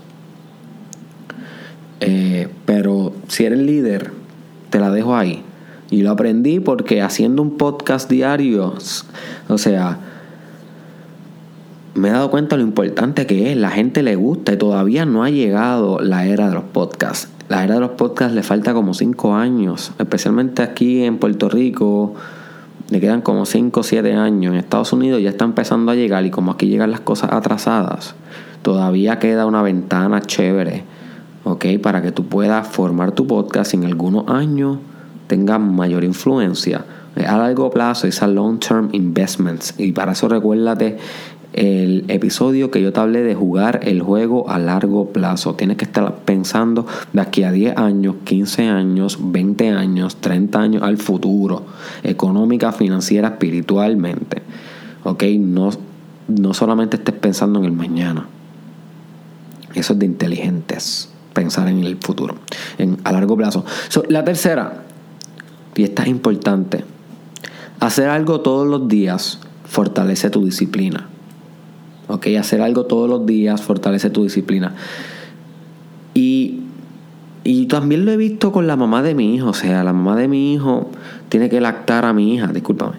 Eh, 2.01 2.47
pero 2.67 3.13
si 3.29 3.45
eres 3.45 3.57
líder, 3.57 4.11
te 4.69 4.79
la 4.79 4.91
dejo 4.91 5.15
ahí. 5.15 5.41
Y 5.89 6.03
lo 6.03 6.11
aprendí 6.11 6.59
porque 6.59 7.01
haciendo 7.01 7.41
un 7.41 7.57
podcast 7.57 8.11
diario, 8.11 8.75
o 9.47 9.57
sea, 9.57 9.97
me 11.95 12.09
he 12.09 12.11
dado 12.11 12.29
cuenta 12.29 12.57
de 12.57 12.61
lo 12.61 12.67
importante 12.67 13.25
que 13.25 13.51
es. 13.51 13.57
La 13.57 13.71
gente 13.71 14.03
le 14.03 14.15
gusta 14.15 14.53
y 14.53 14.57
todavía 14.57 15.07
no 15.07 15.23
ha 15.23 15.31
llegado 15.31 15.99
la 15.99 16.27
era 16.27 16.49
de 16.49 16.53
los 16.53 16.65
podcasts. 16.65 17.27
La 17.49 17.63
era 17.63 17.73
de 17.73 17.79
los 17.79 17.91
podcasts 17.91 18.35
le 18.35 18.43
falta 18.43 18.75
como 18.75 18.93
5 18.93 19.33
años, 19.33 19.93
especialmente 19.97 20.61
aquí 20.61 21.05
en 21.05 21.17
Puerto 21.17 21.49
Rico 21.49 22.13
le 22.89 22.99
quedan 22.99 23.21
como 23.21 23.45
5 23.45 23.79
o 23.79 23.83
7 23.83 24.13
años. 24.13 24.53
En 24.53 24.59
Estados 24.59 24.93
Unidos 24.93 25.21
ya 25.21 25.29
está 25.29 25.45
empezando 25.45 25.91
a 25.91 25.95
llegar 25.95 26.25
y 26.25 26.31
como 26.31 26.51
aquí 26.51 26.67
llegan 26.67 26.91
las 26.91 27.01
cosas 27.01 27.31
atrasadas, 27.33 28.15
todavía 28.61 29.19
queda 29.19 29.45
una 29.45 29.61
ventana 29.61 30.21
chévere, 30.21 30.83
¿ok? 31.43 31.65
Para 31.81 32.01
que 32.01 32.11
tú 32.11 32.25
puedas 32.25 32.67
formar 32.67 33.11
tu 33.11 33.27
podcast 33.27 33.73
en 33.73 33.85
algunos 33.85 34.27
años 34.29 34.77
tenga 35.27 35.59
mayor 35.59 36.03
influencia. 36.03 36.85
A 37.15 37.37
largo 37.37 37.69
plazo, 37.71 38.07
a 38.21 38.27
long 38.27 38.59
term 38.59 38.89
investments. 38.91 39.73
Y 39.77 39.91
para 39.91 40.11
eso 40.11 40.27
recuérdate 40.29 40.97
el 41.53 42.05
episodio 42.09 42.71
que 42.71 42.81
yo 42.81 42.93
te 42.93 42.99
hablé 42.99 43.23
de 43.23 43.33
jugar 43.33 43.79
el 43.83 44.01
juego 44.01 44.49
a 44.49 44.59
largo 44.59 45.09
plazo. 45.09 45.55
Tienes 45.55 45.77
que 45.77 45.85
estar 45.85 46.17
pensando 46.19 46.85
de 47.13 47.21
aquí 47.21 47.43
a 47.43 47.51
10 47.51 47.77
años, 47.77 48.15
15 48.25 48.67
años, 48.67 49.17
20 49.21 49.69
años, 49.69 50.17
30 50.17 50.59
años 50.59 50.83
al 50.83 50.97
futuro, 50.97 51.65
económica, 52.03 52.71
financiera, 52.71 53.29
espiritualmente. 53.29 54.41
¿Ok? 55.03 55.23
No, 55.39 55.69
no 56.27 56.53
solamente 56.53 56.97
estés 56.97 57.15
pensando 57.15 57.59
en 57.59 57.65
el 57.65 57.71
mañana. 57.71 58.27
Eso 59.73 59.93
es 59.93 59.99
de 59.99 60.05
inteligentes, 60.05 61.09
pensar 61.33 61.67
en 61.67 61.83
el 61.83 61.97
futuro, 61.97 62.35
en, 62.77 62.97
a 63.03 63.11
largo 63.11 63.37
plazo. 63.37 63.63
la 64.09 64.23
tercera, 64.23 64.83
y 65.75 65.83
esta 65.83 66.03
es 66.03 66.09
importante, 66.09 66.83
hacer 67.79 68.09
algo 68.09 68.41
todos 68.41 68.67
los 68.67 68.87
días 68.87 69.39
fortalece 69.65 70.29
tu 70.29 70.43
disciplina. 70.43 71.09
¿Ok? 72.07 72.27
Hacer 72.39 72.61
algo 72.61 72.85
todos 72.85 73.09
los 73.09 73.25
días 73.25 73.61
fortalece 73.61 74.09
tu 74.09 74.23
disciplina. 74.23 74.73
Y, 76.13 76.61
y 77.43 77.65
también 77.67 78.05
lo 78.05 78.11
he 78.11 78.17
visto 78.17 78.51
con 78.51 78.67
la 78.67 78.75
mamá 78.75 79.03
de 79.03 79.13
mi 79.13 79.35
hijo. 79.35 79.49
O 79.49 79.53
sea, 79.53 79.83
la 79.83 79.93
mamá 79.93 80.15
de 80.15 80.27
mi 80.27 80.53
hijo 80.53 80.89
tiene 81.29 81.49
que 81.49 81.61
lactar 81.61 82.05
a 82.05 82.13
mi 82.13 82.35
hija, 82.35 82.47
discúlpame. 82.47 82.95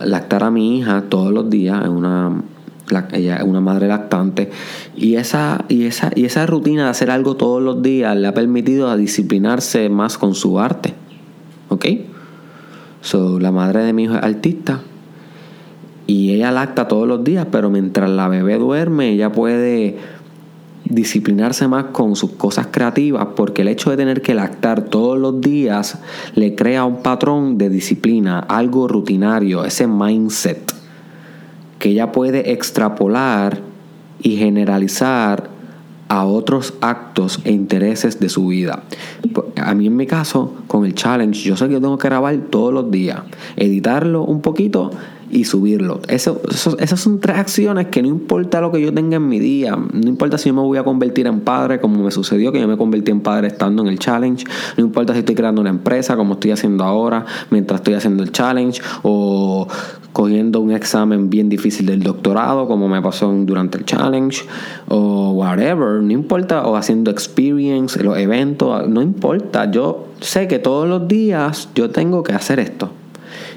Lactar 0.00 0.44
a 0.44 0.50
mi 0.50 0.78
hija 0.78 1.04
todos 1.08 1.32
los 1.32 1.48
días. 1.48 1.82
Es 1.82 1.88
una, 1.88 2.42
ella 3.12 3.36
es 3.36 3.44
una 3.44 3.60
madre 3.60 3.88
lactante. 3.88 4.50
Y 4.96 5.16
esa, 5.16 5.64
y, 5.68 5.86
esa, 5.86 6.10
y 6.14 6.26
esa 6.26 6.44
rutina 6.46 6.84
de 6.84 6.90
hacer 6.90 7.10
algo 7.10 7.36
todos 7.36 7.62
los 7.62 7.82
días 7.82 8.16
le 8.16 8.28
ha 8.28 8.34
permitido 8.34 8.90
a 8.90 8.96
disciplinarse 8.96 9.88
más 9.88 10.18
con 10.18 10.34
su 10.34 10.60
arte. 10.60 10.94
¿Ok? 11.68 11.86
So, 13.00 13.40
la 13.40 13.50
madre 13.50 13.82
de 13.82 13.92
mi 13.92 14.04
hijo 14.04 14.14
es 14.14 14.22
artista 14.22 14.80
y 16.12 16.30
ella 16.30 16.50
lacta 16.50 16.88
todos 16.88 17.08
los 17.08 17.24
días, 17.24 17.46
pero 17.50 17.70
mientras 17.70 18.10
la 18.10 18.28
bebé 18.28 18.58
duerme, 18.58 19.08
ella 19.12 19.32
puede 19.32 19.96
disciplinarse 20.84 21.68
más 21.68 21.84
con 21.84 22.16
sus 22.16 22.32
cosas 22.32 22.66
creativas 22.70 23.28
porque 23.34 23.62
el 23.62 23.68
hecho 23.68 23.88
de 23.88 23.96
tener 23.96 24.20
que 24.20 24.34
lactar 24.34 24.82
todos 24.82 25.18
los 25.18 25.40
días 25.40 26.00
le 26.34 26.54
crea 26.54 26.84
un 26.84 26.98
patrón 26.98 27.56
de 27.56 27.70
disciplina, 27.70 28.40
algo 28.40 28.88
rutinario, 28.88 29.64
ese 29.64 29.86
mindset 29.86 30.74
que 31.78 31.88
ella 31.88 32.12
puede 32.12 32.52
extrapolar 32.52 33.60
y 34.20 34.36
generalizar 34.36 35.48
a 36.08 36.26
otros 36.26 36.74
actos 36.82 37.40
e 37.44 37.52
intereses 37.52 38.20
de 38.20 38.28
su 38.28 38.48
vida. 38.48 38.82
A 39.56 39.72
mí 39.72 39.86
en 39.86 39.96
mi 39.96 40.06
caso, 40.06 40.56
con 40.66 40.84
el 40.84 40.94
challenge, 40.94 41.40
yo 41.40 41.56
sé 41.56 41.70
que 41.70 41.76
tengo 41.76 41.96
que 41.96 42.08
grabar 42.08 42.36
todos 42.50 42.70
los 42.70 42.90
días, 42.90 43.22
editarlo 43.56 44.24
un 44.24 44.42
poquito 44.42 44.90
y 45.32 45.44
subirlo. 45.44 46.00
Eso, 46.08 46.42
esas 46.78 47.00
son 47.00 47.18
tres 47.18 47.38
acciones 47.38 47.86
que 47.86 48.02
no 48.02 48.08
importa 48.08 48.60
lo 48.60 48.70
que 48.70 48.80
yo 48.82 48.92
tenga 48.92 49.16
en 49.16 49.26
mi 49.26 49.40
día, 49.40 49.74
no 49.74 50.08
importa 50.08 50.36
si 50.36 50.50
yo 50.50 50.54
me 50.54 50.60
voy 50.60 50.76
a 50.76 50.84
convertir 50.84 51.26
en 51.26 51.40
padre, 51.40 51.80
como 51.80 52.04
me 52.04 52.10
sucedió 52.10 52.52
que 52.52 52.60
yo 52.60 52.68
me 52.68 52.76
convertí 52.76 53.10
en 53.10 53.20
padre 53.20 53.48
estando 53.48 53.82
en 53.82 53.88
el 53.88 53.98
challenge, 53.98 54.44
no 54.76 54.84
importa 54.84 55.14
si 55.14 55.20
estoy 55.20 55.34
creando 55.34 55.62
una 55.62 55.70
empresa, 55.70 56.16
como 56.16 56.34
estoy 56.34 56.50
haciendo 56.50 56.84
ahora, 56.84 57.24
mientras 57.50 57.80
estoy 57.80 57.94
haciendo 57.94 58.22
el 58.22 58.30
challenge, 58.30 58.82
o 59.02 59.66
cogiendo 60.12 60.60
un 60.60 60.72
examen 60.72 61.30
bien 61.30 61.48
difícil 61.48 61.86
del 61.86 62.02
doctorado, 62.02 62.68
como 62.68 62.86
me 62.86 63.00
pasó 63.00 63.32
durante 63.32 63.78
el 63.78 63.86
challenge, 63.86 64.44
o 64.88 65.30
whatever, 65.30 66.02
no 66.02 66.12
importa, 66.12 66.66
o 66.66 66.76
haciendo 66.76 67.10
experience, 67.10 68.02
los 68.02 68.18
eventos, 68.18 68.86
no 68.86 69.00
importa, 69.00 69.70
yo 69.70 70.08
sé 70.20 70.46
que 70.46 70.58
todos 70.58 70.86
los 70.86 71.08
días 71.08 71.70
yo 71.74 71.88
tengo 71.88 72.22
que 72.22 72.34
hacer 72.34 72.60
esto. 72.60 72.90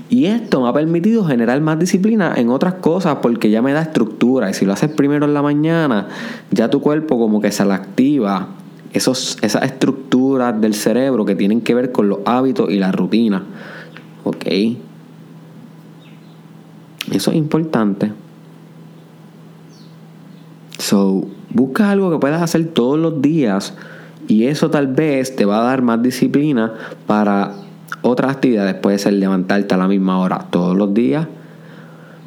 Y 0.09 0.25
esto 0.25 0.61
me 0.61 0.69
ha 0.69 0.73
permitido 0.73 1.25
generar 1.25 1.59
más 1.61 1.79
disciplina 1.79 2.33
en 2.35 2.49
otras 2.49 2.75
cosas 2.75 3.17
porque 3.21 3.49
ya 3.49 3.61
me 3.61 3.73
da 3.73 3.81
estructura. 3.81 4.49
Y 4.49 4.53
si 4.53 4.65
lo 4.65 4.73
haces 4.73 4.91
primero 4.91 5.25
en 5.25 5.33
la 5.33 5.41
mañana, 5.41 6.07
ya 6.51 6.69
tu 6.69 6.81
cuerpo 6.81 7.17
como 7.17 7.41
que 7.41 7.51
se 7.51 7.65
la 7.65 7.75
activa. 7.75 8.49
Esos, 8.93 9.37
esas 9.41 9.63
estructuras 9.63 10.59
del 10.61 10.73
cerebro 10.73 11.25
que 11.25 11.35
tienen 11.35 11.61
que 11.61 11.73
ver 11.73 11.91
con 11.91 12.07
los 12.07 12.19
hábitos 12.25 12.69
y 12.69 12.77
la 12.77 12.91
rutina. 12.91 13.43
¿Ok? 14.23 14.45
Eso 17.11 17.31
es 17.31 17.37
importante. 17.37 18.11
So, 20.79 21.25
busca 21.49 21.89
algo 21.89 22.11
que 22.11 22.19
puedas 22.19 22.41
hacer 22.41 22.65
todos 22.67 22.99
los 22.99 23.21
días 23.21 23.73
y 24.27 24.45
eso 24.45 24.69
tal 24.69 24.87
vez 24.87 25.35
te 25.35 25.45
va 25.45 25.59
a 25.59 25.63
dar 25.63 25.81
más 25.81 26.01
disciplina 26.01 26.73
para 27.05 27.53
otras 28.05 28.31
actividades 28.31 28.75
puede 28.75 28.99
ser 28.99 29.13
levantarte 29.13 29.73
a 29.73 29.77
la 29.77 29.87
misma 29.87 30.19
hora 30.19 30.45
todos 30.51 30.77
los 30.77 30.93
días. 30.93 31.27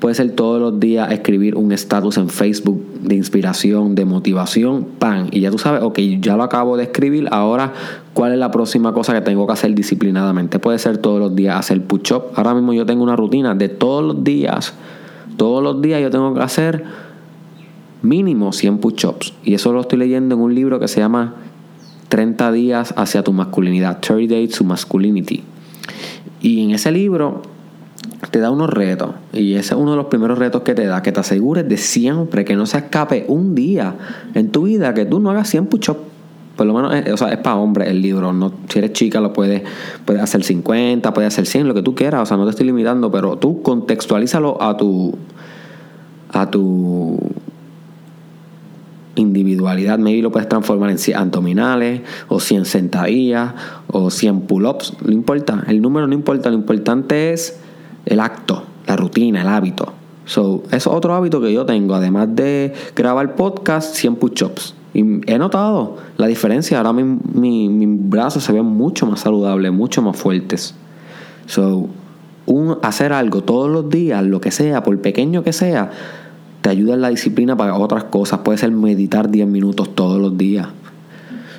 Puede 0.00 0.14
ser 0.16 0.32
todos 0.32 0.60
los 0.60 0.80
días 0.80 1.10
escribir 1.12 1.56
un 1.56 1.70
estatus 1.70 2.18
en 2.18 2.28
Facebook 2.28 2.84
de 3.00 3.14
inspiración, 3.14 3.94
de 3.94 4.04
motivación, 4.04 4.86
pan. 4.98 5.28
Y 5.30 5.40
ya 5.40 5.50
tú 5.50 5.58
sabes, 5.58 5.82
ok, 5.82 5.98
ya 6.20 6.36
lo 6.36 6.42
acabo 6.42 6.76
de 6.76 6.84
escribir, 6.84 7.28
ahora 7.30 7.72
cuál 8.12 8.32
es 8.32 8.38
la 8.38 8.50
próxima 8.50 8.92
cosa 8.92 9.12
que 9.12 9.20
tengo 9.20 9.46
que 9.46 9.52
hacer 9.52 9.74
disciplinadamente. 9.74 10.58
Puede 10.58 10.78
ser 10.80 10.98
todos 10.98 11.20
los 11.20 11.36
días 11.36 11.56
hacer 11.56 11.80
push-up. 11.82 12.24
Ahora 12.34 12.54
mismo 12.54 12.72
yo 12.72 12.84
tengo 12.84 13.04
una 13.04 13.14
rutina 13.14 13.54
de 13.54 13.68
todos 13.68 14.04
los 14.04 14.24
días, 14.24 14.74
todos 15.36 15.62
los 15.62 15.80
días 15.80 16.02
yo 16.02 16.10
tengo 16.10 16.34
que 16.34 16.40
hacer 16.40 16.84
mínimo 18.02 18.52
100 18.52 18.78
push-ups. 18.78 19.34
Y 19.44 19.54
eso 19.54 19.72
lo 19.72 19.80
estoy 19.80 20.00
leyendo 20.00 20.34
en 20.34 20.40
un 20.40 20.54
libro 20.54 20.80
que 20.80 20.88
se 20.88 21.00
llama 21.00 21.34
30 22.08 22.52
días 22.52 22.94
hacia 22.96 23.22
tu 23.22 23.32
masculinidad, 23.32 24.00
30 24.00 24.34
Days 24.34 24.58
to 24.58 24.64
Masculinity. 24.64 25.44
Y 26.40 26.62
en 26.62 26.70
ese 26.72 26.92
libro 26.92 27.42
te 28.30 28.40
da 28.40 28.50
unos 28.50 28.70
retos. 28.70 29.10
Y 29.32 29.54
ese 29.54 29.74
es 29.74 29.80
uno 29.80 29.92
de 29.92 29.96
los 29.96 30.06
primeros 30.06 30.38
retos 30.38 30.62
que 30.62 30.74
te 30.74 30.86
da, 30.86 31.02
que 31.02 31.12
te 31.12 31.20
asegures 31.20 31.68
de 31.68 31.76
siempre 31.76 32.44
que 32.44 32.56
no 32.56 32.66
se 32.66 32.78
escape 32.78 33.24
un 33.28 33.54
día 33.54 33.94
en 34.34 34.50
tu 34.50 34.62
vida 34.62 34.94
que 34.94 35.04
tú 35.04 35.20
no 35.20 35.30
hagas 35.30 35.48
100 35.48 35.66
push-ups. 35.66 36.00
Por 36.56 36.66
lo 36.66 36.74
menos, 36.74 36.92
es, 36.92 37.12
o 37.12 37.16
sea, 37.16 37.28
es 37.28 37.38
para 37.38 37.56
hombres 37.56 37.88
el 37.88 38.02
libro. 38.02 38.32
No, 38.32 38.52
si 38.68 38.80
eres 38.80 38.92
chica, 38.92 39.20
lo 39.20 39.32
puedes, 39.32 39.62
puedes 40.04 40.20
hacer 40.20 40.42
50, 40.42 41.14
puedes 41.14 41.32
hacer 41.32 41.46
100, 41.46 41.68
lo 41.68 41.74
que 41.74 41.82
tú 41.82 41.94
quieras. 41.94 42.22
O 42.22 42.26
sea, 42.26 42.36
no 42.36 42.44
te 42.44 42.50
estoy 42.50 42.66
limitando, 42.66 43.12
pero 43.12 43.36
tú 43.38 43.62
contextualízalo 43.62 44.60
a 44.60 44.76
tu, 44.76 45.16
a 46.32 46.50
tu 46.50 47.16
individualidad, 49.20 49.98
maybe 49.98 50.22
lo 50.22 50.30
puedes 50.30 50.48
transformar 50.48 50.90
en 50.90 50.98
100 50.98 51.18
abdominales 51.18 52.02
o 52.28 52.40
100 52.40 52.64
sentadillas 52.64 53.54
o 53.88 54.10
100 54.10 54.42
pull-ups, 54.42 54.94
no 55.04 55.12
importa, 55.12 55.64
el 55.68 55.80
número 55.80 56.06
no 56.06 56.14
importa, 56.14 56.50
lo 56.50 56.56
importante 56.56 57.32
es 57.32 57.58
el 58.06 58.20
acto, 58.20 58.64
la 58.86 58.96
rutina, 58.96 59.42
el 59.42 59.48
hábito. 59.48 59.92
So, 60.24 60.62
es 60.70 60.86
otro 60.86 61.14
hábito 61.14 61.40
que 61.40 61.52
yo 61.52 61.64
tengo, 61.64 61.94
además 61.94 62.28
de 62.36 62.74
grabar 62.94 63.34
podcast, 63.34 63.94
100 63.94 64.16
push-ups. 64.16 64.74
Y 64.92 65.00
he 65.30 65.38
notado 65.38 65.96
la 66.16 66.26
diferencia, 66.26 66.78
ahora 66.78 66.92
mis 66.92 67.06
mi, 67.34 67.86
brazos 67.86 68.44
se 68.44 68.52
ven 68.52 68.66
mucho 68.66 69.06
más 69.06 69.20
saludables, 69.20 69.72
mucho 69.72 70.02
más 70.02 70.16
fuertes. 70.16 70.74
So, 71.46 71.88
un, 72.44 72.78
hacer 72.82 73.12
algo 73.12 73.42
todos 73.42 73.70
los 73.70 73.88
días, 73.88 74.22
lo 74.24 74.40
que 74.40 74.50
sea, 74.50 74.82
por 74.82 75.00
pequeño 75.00 75.42
que 75.42 75.52
sea, 75.52 75.90
te 76.68 76.72
ayuda 76.72 76.92
en 76.92 77.00
la 77.00 77.08
disciplina 77.08 77.56
para 77.56 77.74
otras 77.76 78.04
cosas. 78.04 78.40
Puede 78.40 78.58
ser 78.58 78.70
meditar 78.72 79.30
10 79.30 79.48
minutos 79.48 79.94
todos 79.94 80.20
los 80.20 80.36
días. 80.36 80.68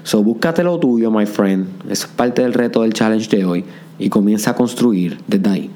So, 0.03 0.21
búscate 0.21 0.63
lo 0.63 0.77
tuyo, 0.77 1.09
my 1.09 1.25
friend. 1.25 1.67
Es 1.89 2.05
parte 2.05 2.43
del 2.43 2.53
reto 2.53 2.83
del 2.83 2.93
challenge 2.93 3.35
de 3.35 3.43
hoy. 3.43 3.65
Y 3.97 4.09
comienza 4.09 4.51
a 4.51 4.55
construir 4.55 5.17
desde 5.25 5.49
ahí. 5.49 5.71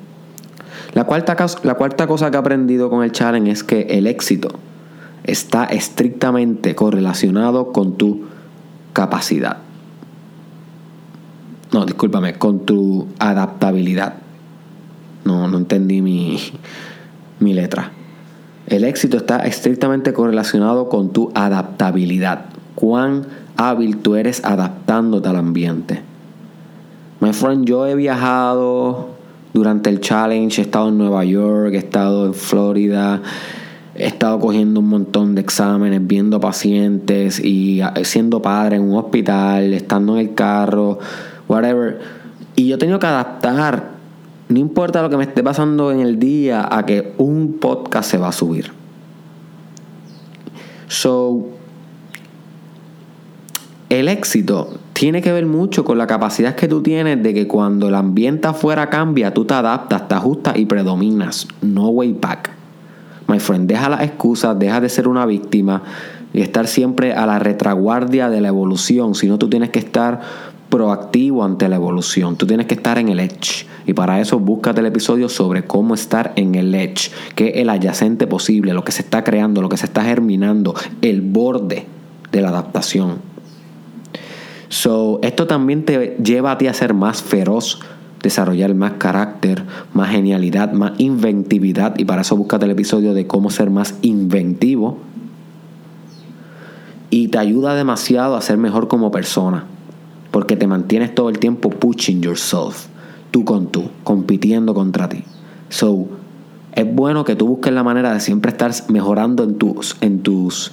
La 0.94 1.06
cuarta, 1.06 1.36
la 1.64 1.74
cuarta 1.74 2.06
cosa 2.06 2.30
que 2.30 2.38
he 2.38 2.40
aprendido 2.40 2.92
con 2.92 3.04
el 3.04 3.12
challenge 3.12 3.50
es 3.50 3.64
que 3.64 3.82
el 3.90 4.06
éxito 4.06 4.50
está 5.24 5.64
estrictamente 5.64 6.76
correlacionado 6.76 7.72
con 7.72 7.98
tu 7.98 8.26
capacidad. 8.94 9.58
No, 11.72 11.88
discúlpame, 11.88 12.36
con 12.36 12.68
tu 12.68 13.08
adaptabilidad. 13.18 14.14
No, 15.26 15.48
no 15.48 15.58
entendí 15.58 16.04
mi, 16.04 16.38
mi 17.40 17.54
letra. 17.56 17.94
El 18.68 18.86
éxito 18.86 19.18
está 19.18 19.40
estrictamente 19.40 20.14
correlacionado 20.14 20.88
con 20.88 21.12
tu 21.12 21.32
adaptabilidad. 21.36 22.46
Cuán 22.76 23.26
hábil 23.58 23.98
tú 23.98 24.16
eres 24.16 24.44
adaptándote 24.46 25.30
al 25.30 25.36
ambiente. 25.36 26.02
My 27.20 27.34
friend, 27.34 27.66
yo 27.66 27.86
he 27.88 27.96
viajado 27.96 29.10
durante 29.54 29.90
el 29.90 30.00
challenge, 30.00 30.62
he 30.62 30.66
estado 30.66 30.90
en 30.90 30.98
Nueva 30.98 31.24
York, 31.24 31.74
he 31.74 31.78
estado 31.78 32.26
en 32.26 32.34
Florida, 32.34 33.22
he 33.96 34.08
estado 34.08 34.40
cogiendo 34.40 34.80
un 34.80 34.90
montón 34.90 35.36
de 35.36 35.42
exámenes, 35.42 36.06
viendo 36.06 36.40
pacientes 36.40 37.40
y 37.40 37.82
siendo 38.04 38.42
padre 38.42 38.78
en 38.78 38.84
un 38.84 38.98
hospital, 38.98 39.74
estando 39.74 40.14
en 40.14 40.28
el 40.28 40.34
carro, 40.34 41.00
whatever. 41.48 42.00
Y 42.56 42.68
yo 42.68 42.76
he 42.76 42.80
tenido 42.80 43.00
que 43.00 43.08
adaptar 43.08 43.93
no 44.54 44.60
importa 44.60 45.02
lo 45.02 45.10
que 45.10 45.18
me 45.18 45.24
esté 45.24 45.44
pasando 45.44 45.92
en 45.92 46.00
el 46.00 46.20
día, 46.20 46.68
a 46.70 46.86
que 46.86 47.14
un 47.18 47.54
podcast 47.60 48.12
se 48.12 48.20
va 48.20 48.28
a 48.28 48.32
subir. 48.32 48.72
So, 50.88 51.48
el 53.90 54.08
éxito 54.08 54.78
tiene 54.94 55.24
que 55.24 55.32
ver 55.32 55.48
mucho 55.48 55.84
con 55.84 55.98
la 55.98 56.06
capacidad 56.06 56.54
que 56.54 56.68
tú 56.68 56.84
tienes 56.84 57.24
de 57.24 57.34
que 57.34 57.48
cuando 57.48 57.88
el 57.88 57.96
ambiente 57.96 58.48
afuera 58.48 58.92
cambia, 58.92 59.34
tú 59.34 59.44
te 59.46 59.56
adaptas, 59.56 60.08
te 60.08 60.14
ajustas 60.14 60.56
y 60.58 60.68
predominas. 60.68 61.48
No 61.62 61.90
way 61.90 62.14
back. 62.14 62.52
My 63.28 63.40
friend, 63.40 63.68
deja 63.68 63.90
las 63.90 64.02
excusas, 64.02 64.58
deja 64.60 64.80
de 64.82 64.90
ser 64.90 65.08
una 65.08 65.26
víctima 65.26 65.82
y 66.32 66.42
estar 66.42 66.68
siempre 66.68 67.14
a 67.14 67.26
la 67.26 67.40
retraguardia 67.40 68.30
de 68.30 68.40
la 68.40 68.50
evolución, 68.50 69.16
sino 69.16 69.40
tú 69.40 69.50
tienes 69.50 69.72
que 69.72 69.80
estar 69.80 70.22
proactivo 70.74 71.44
ante 71.44 71.70
la 71.70 71.76
evolución, 71.76 72.36
tú 72.36 72.48
tienes 72.48 72.66
que 72.66 72.74
estar 72.74 72.98
en 72.98 73.10
el 73.10 73.20
edge. 73.20 73.68
Y 73.86 73.94
para 73.94 74.20
eso 74.20 74.40
búscate 74.40 74.80
el 74.80 74.88
episodio 74.88 75.30
sobre 75.30 75.66
cómo 75.66 75.94
estar 75.94 76.34
en 76.36 76.56
el 76.56 76.74
edge, 76.74 77.12
que 77.36 77.50
es 77.50 77.58
el 77.58 77.70
adyacente 77.70 78.26
posible, 78.26 78.74
lo 78.74 78.84
que 78.84 78.92
se 78.92 79.04
está 79.04 79.24
creando, 79.24 79.62
lo 79.62 79.70
que 79.70 79.78
se 79.78 79.86
está 79.86 80.04
germinando, 80.04 80.74
el 81.04 81.22
borde 81.22 81.86
de 82.32 82.42
la 82.42 82.50
adaptación. 82.50 83.20
So, 84.70 85.20
esto 85.22 85.46
también 85.46 85.86
te 85.86 86.18
lleva 86.18 86.54
a 86.54 86.58
ti 86.58 86.66
a 86.66 86.74
ser 86.74 86.96
más 86.96 87.22
feroz, 87.22 87.80
desarrollar 88.24 88.74
más 88.74 88.94
carácter, 88.94 89.64
más 89.94 90.10
genialidad, 90.10 90.74
más 90.74 90.94
inventividad. 90.98 92.00
Y 92.00 92.06
para 92.06 92.24
eso 92.24 92.36
búscate 92.36 92.66
el 92.66 92.72
episodio 92.72 93.14
de 93.14 93.28
cómo 93.28 93.52
ser 93.52 93.70
más 93.70 93.94
inventivo. 94.02 94.98
Y 97.12 97.28
te 97.28 97.38
ayuda 97.38 97.76
demasiado 97.76 98.36
a 98.36 98.42
ser 98.42 98.58
mejor 98.58 98.88
como 98.88 99.12
persona. 99.12 99.68
Porque 100.34 100.56
te 100.58 100.66
mantienes 100.66 101.14
todo 101.14 101.30
el 101.30 101.38
tiempo 101.38 101.70
pushing 101.70 102.24
yourself. 102.24 102.88
Tú 103.30 103.46
con 103.46 103.68
tú, 103.68 103.92
compitiendo 104.04 104.74
contra 104.74 105.08
ti. 105.08 105.24
So, 105.70 106.08
es 106.74 106.92
bueno 106.92 107.24
que 107.24 107.36
tú 107.36 107.46
busques 107.46 107.72
la 107.72 107.84
manera 107.84 108.12
de 108.12 108.20
siempre 108.20 108.50
estar 108.50 108.72
mejorando 108.90 109.44
en 109.44 109.60
tus, 109.60 109.96
en 110.02 110.24
tus 110.24 110.72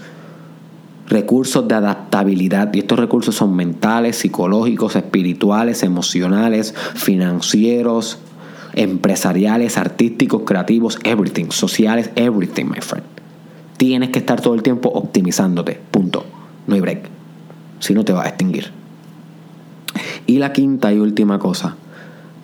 recursos 1.09 1.69
de 1.69 1.75
adaptabilidad. 1.75 2.73
Y 2.73 2.79
estos 2.79 2.99
recursos 2.99 3.35
son 3.35 3.55
mentales, 3.55 4.17
psicológicos, 4.17 4.97
espirituales, 4.97 5.83
emocionales, 5.83 6.75
financieros, 6.95 8.19
empresariales, 8.73 9.77
artísticos, 9.77 10.45
creativos, 10.47 10.99
everything, 11.05 11.51
sociales, 11.51 12.09
everything, 12.17 12.65
my 12.65 12.81
friend. 12.81 13.05
Tienes 13.77 14.09
que 14.09 14.21
estar 14.21 14.41
todo 14.41 14.55
el 14.55 14.63
tiempo 14.63 14.89
optimizándote. 14.89 15.79
Punto. 15.91 16.25
No 16.67 16.77
hay 16.77 16.81
break. 16.81 17.03
Si 17.79 17.93
no 17.93 18.07
te 18.07 18.15
va 18.15 18.25
a 18.25 18.29
extinguir. 18.29 18.80
Y 20.31 20.39
la 20.39 20.53
quinta 20.53 20.93
y 20.93 20.99
última 21.01 21.41
cosa. 21.41 21.75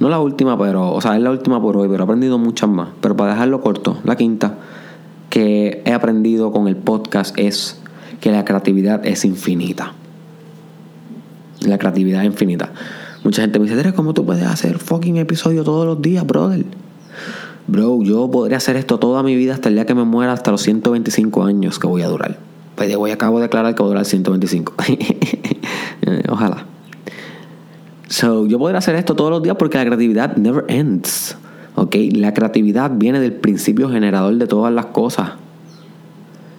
No 0.00 0.08
la 0.08 0.18
última, 0.18 0.58
pero, 0.58 0.92
o 0.92 1.00
sea, 1.00 1.16
es 1.16 1.22
la 1.22 1.30
última 1.30 1.62
por 1.62 1.76
hoy, 1.76 1.86
pero 1.88 2.02
he 2.02 2.04
aprendido 2.04 2.36
muchas 2.36 2.68
más. 2.68 2.88
Pero 3.00 3.16
para 3.16 3.34
dejarlo 3.34 3.60
corto, 3.60 3.98
la 4.02 4.16
quinta 4.16 4.54
que 5.30 5.82
he 5.84 5.92
aprendido 5.92 6.50
con 6.50 6.66
el 6.66 6.74
podcast 6.74 7.38
es 7.38 7.78
que 8.20 8.32
la 8.32 8.44
creatividad 8.44 9.06
es 9.06 9.24
infinita. 9.24 9.92
La 11.60 11.78
creatividad 11.78 12.22
es 12.22 12.26
infinita. 12.26 12.72
Mucha 13.22 13.42
gente 13.42 13.60
me 13.60 13.70
dice, 13.70 13.92
¿cómo 13.92 14.14
tú 14.14 14.26
puedes 14.26 14.42
hacer 14.42 14.78
fucking 14.78 15.18
episodio 15.18 15.62
todos 15.62 15.86
los 15.86 16.02
días, 16.02 16.26
brother? 16.26 16.64
Bro, 17.68 18.02
yo 18.02 18.28
podría 18.28 18.56
hacer 18.56 18.74
esto 18.74 18.98
toda 18.98 19.22
mi 19.22 19.36
vida 19.36 19.54
hasta 19.54 19.68
el 19.68 19.76
día 19.76 19.86
que 19.86 19.94
me 19.94 20.02
muera, 20.02 20.32
hasta 20.32 20.50
los 20.50 20.62
125 20.62 21.44
años 21.44 21.78
que 21.78 21.86
voy 21.86 22.02
a 22.02 22.08
durar. 22.08 22.36
Pues 22.74 22.96
voy 22.96 23.12
acabo 23.12 23.38
de 23.38 23.44
declarar 23.44 23.76
que 23.76 23.82
voy 23.82 23.90
a 23.90 23.92
durar 23.92 24.04
125. 24.04 24.74
Ojalá. 26.28 26.65
So, 28.08 28.46
yo 28.46 28.58
podría 28.58 28.78
hacer 28.78 28.94
esto 28.94 29.16
todos 29.16 29.30
los 29.30 29.42
días 29.42 29.56
porque 29.58 29.78
la 29.78 29.84
creatividad 29.84 30.36
never 30.36 30.64
ends. 30.68 31.36
¿Ok? 31.74 31.96
La 32.12 32.32
creatividad 32.32 32.92
viene 32.94 33.20
del 33.20 33.32
principio 33.32 33.90
generador 33.90 34.34
de 34.36 34.46
todas 34.46 34.72
las 34.72 34.86
cosas. 34.86 35.32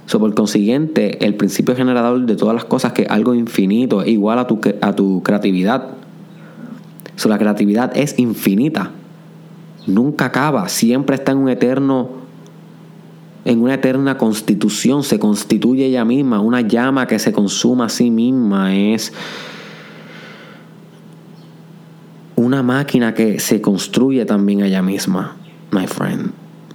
So, 0.06 0.20
por 0.20 0.34
consiguiente, 0.36 1.26
el 1.26 1.36
principio 1.36 1.76
generador 1.76 2.26
de 2.26 2.36
todas 2.36 2.54
las 2.54 2.66
cosas, 2.66 2.94
que 2.94 3.08
algo 3.10 3.34
infinito 3.34 4.02
es 4.02 4.10
igual 4.10 4.40
a 4.40 4.48
tu, 4.48 4.60
a 4.82 4.94
tu 4.94 5.24
creatividad. 5.24 5.88
So, 7.16 7.30
la 7.30 7.38
creatividad 7.38 7.96
es 7.96 8.20
infinita. 8.20 8.92
Nunca 9.86 10.26
acaba. 10.26 10.68
Siempre 10.70 11.16
está 11.16 11.32
en 11.32 11.40
un 11.40 11.50
eterno. 11.50 12.10
En 13.46 13.62
una 13.62 13.76
eterna 13.76 14.18
constitución. 14.18 15.04
Se 15.04 15.18
constituye 15.18 15.86
ella 15.86 16.04
misma. 16.04 16.42
Una 16.42 16.62
llama 16.62 17.08
que 17.08 17.20
se 17.20 17.32
consuma 17.32 17.86
a 17.86 17.90
sí 17.90 18.12
misma. 18.12 18.76
Es 18.76 19.14
una 22.48 22.64
máquina 22.64 23.14
que 23.14 23.40
se 23.40 23.60
construye 23.60 24.26
también 24.26 24.62
ella 24.62 24.82
misma. 24.82 25.36
My 25.72 25.86
friend. 25.86 26.32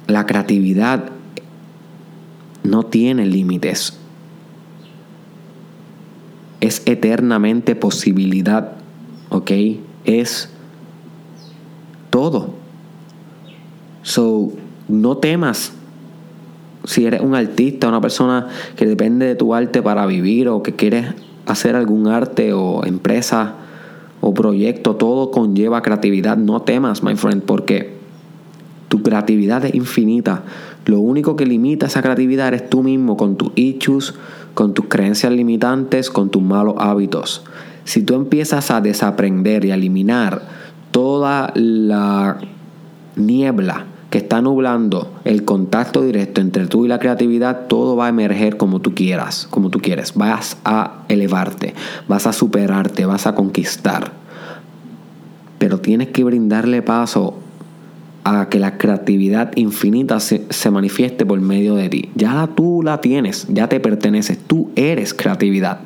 La 0.06 0.26
creatividad 0.26 1.10
no 2.62 2.84
tiene 2.84 3.24
límites. 3.24 3.98
Es 6.60 6.82
eternamente 6.84 7.74
posibilidad, 7.74 8.72
¿ok? 9.30 9.50
Es 10.04 10.50
todo. 12.10 12.54
So, 14.02 14.52
no 14.88 15.16
temas 15.16 15.72
si 16.84 17.06
eres 17.06 17.22
un 17.22 17.34
artista, 17.34 17.88
una 17.88 18.00
persona 18.00 18.48
que 18.76 18.86
depende 18.86 19.24
de 19.24 19.36
tu 19.36 19.54
arte 19.54 19.80
para 19.80 20.04
vivir 20.04 20.48
o 20.48 20.62
que 20.62 20.74
quieres 20.74 21.06
hacer 21.46 21.76
algún 21.76 22.08
arte 22.08 22.52
o 22.52 22.84
empresa 22.84 23.54
o 24.22 24.32
proyecto, 24.32 24.96
todo 24.96 25.30
conlleva 25.30 25.82
creatividad. 25.82 26.38
No 26.38 26.62
temas, 26.62 27.02
my 27.02 27.16
friend, 27.16 27.42
porque 27.42 27.92
tu 28.88 29.02
creatividad 29.02 29.64
es 29.66 29.74
infinita. 29.74 30.44
Lo 30.86 31.00
único 31.00 31.36
que 31.36 31.44
limita 31.44 31.86
esa 31.86 32.02
creatividad 32.02 32.48
eres 32.48 32.70
tú 32.70 32.82
mismo 32.82 33.16
con 33.16 33.36
tus 33.36 33.50
issues, 33.56 34.14
con 34.54 34.74
tus 34.74 34.86
creencias 34.86 35.32
limitantes, 35.32 36.08
con 36.08 36.30
tus 36.30 36.42
malos 36.42 36.76
hábitos. 36.78 37.42
Si 37.84 38.02
tú 38.02 38.14
empiezas 38.14 38.70
a 38.70 38.80
desaprender 38.80 39.64
y 39.64 39.72
a 39.72 39.74
eliminar 39.74 40.42
toda 40.92 41.52
la 41.56 42.38
niebla 43.16 43.86
que 44.12 44.18
está 44.18 44.42
nublando 44.42 45.10
el 45.24 45.46
contacto 45.46 46.02
directo 46.02 46.42
entre 46.42 46.66
tú 46.66 46.84
y 46.84 46.88
la 46.88 46.98
creatividad, 46.98 47.66
todo 47.66 47.96
va 47.96 48.06
a 48.06 48.08
emerger 48.10 48.58
como 48.58 48.78
tú 48.78 48.94
quieras, 48.94 49.48
como 49.48 49.70
tú 49.70 49.80
quieres. 49.80 50.12
Vas 50.14 50.58
a 50.66 51.04
elevarte, 51.08 51.72
vas 52.08 52.26
a 52.26 52.34
superarte, 52.34 53.06
vas 53.06 53.26
a 53.26 53.34
conquistar. 53.34 54.12
Pero 55.58 55.78
tienes 55.78 56.08
que 56.08 56.24
brindarle 56.24 56.82
paso 56.82 57.38
a 58.22 58.50
que 58.50 58.58
la 58.58 58.76
creatividad 58.76 59.52
infinita 59.56 60.20
se, 60.20 60.44
manifieste 60.70 61.24
por 61.24 61.40
medio 61.40 61.74
de 61.74 61.88
ti. 61.88 62.10
Ya 62.14 62.46
tú 62.54 62.82
la 62.84 63.00
tienes, 63.00 63.46
ya 63.48 63.70
te 63.70 63.80
perteneces, 63.80 64.38
tú 64.38 64.68
eres 64.76 65.14
creatividad. 65.14 65.80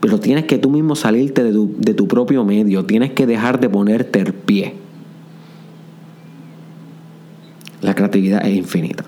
Pero 0.00 0.18
tienes 0.18 0.46
que 0.46 0.56
tú 0.56 0.70
mismo 0.70 0.96
salirte 0.96 1.44
de 1.44 1.52
tu, 1.52 1.74
de 1.76 1.92
tu 1.92 2.08
propio 2.08 2.42
medio, 2.46 2.86
tienes 2.86 3.12
que 3.12 3.26
dejar 3.26 3.60
de 3.60 3.68
ponerte 3.68 4.20
el 4.20 4.32
pie. 4.32 4.85
La 7.80 7.94
creatividad 7.94 8.44
es 8.46 8.56
infinita. 8.56 9.04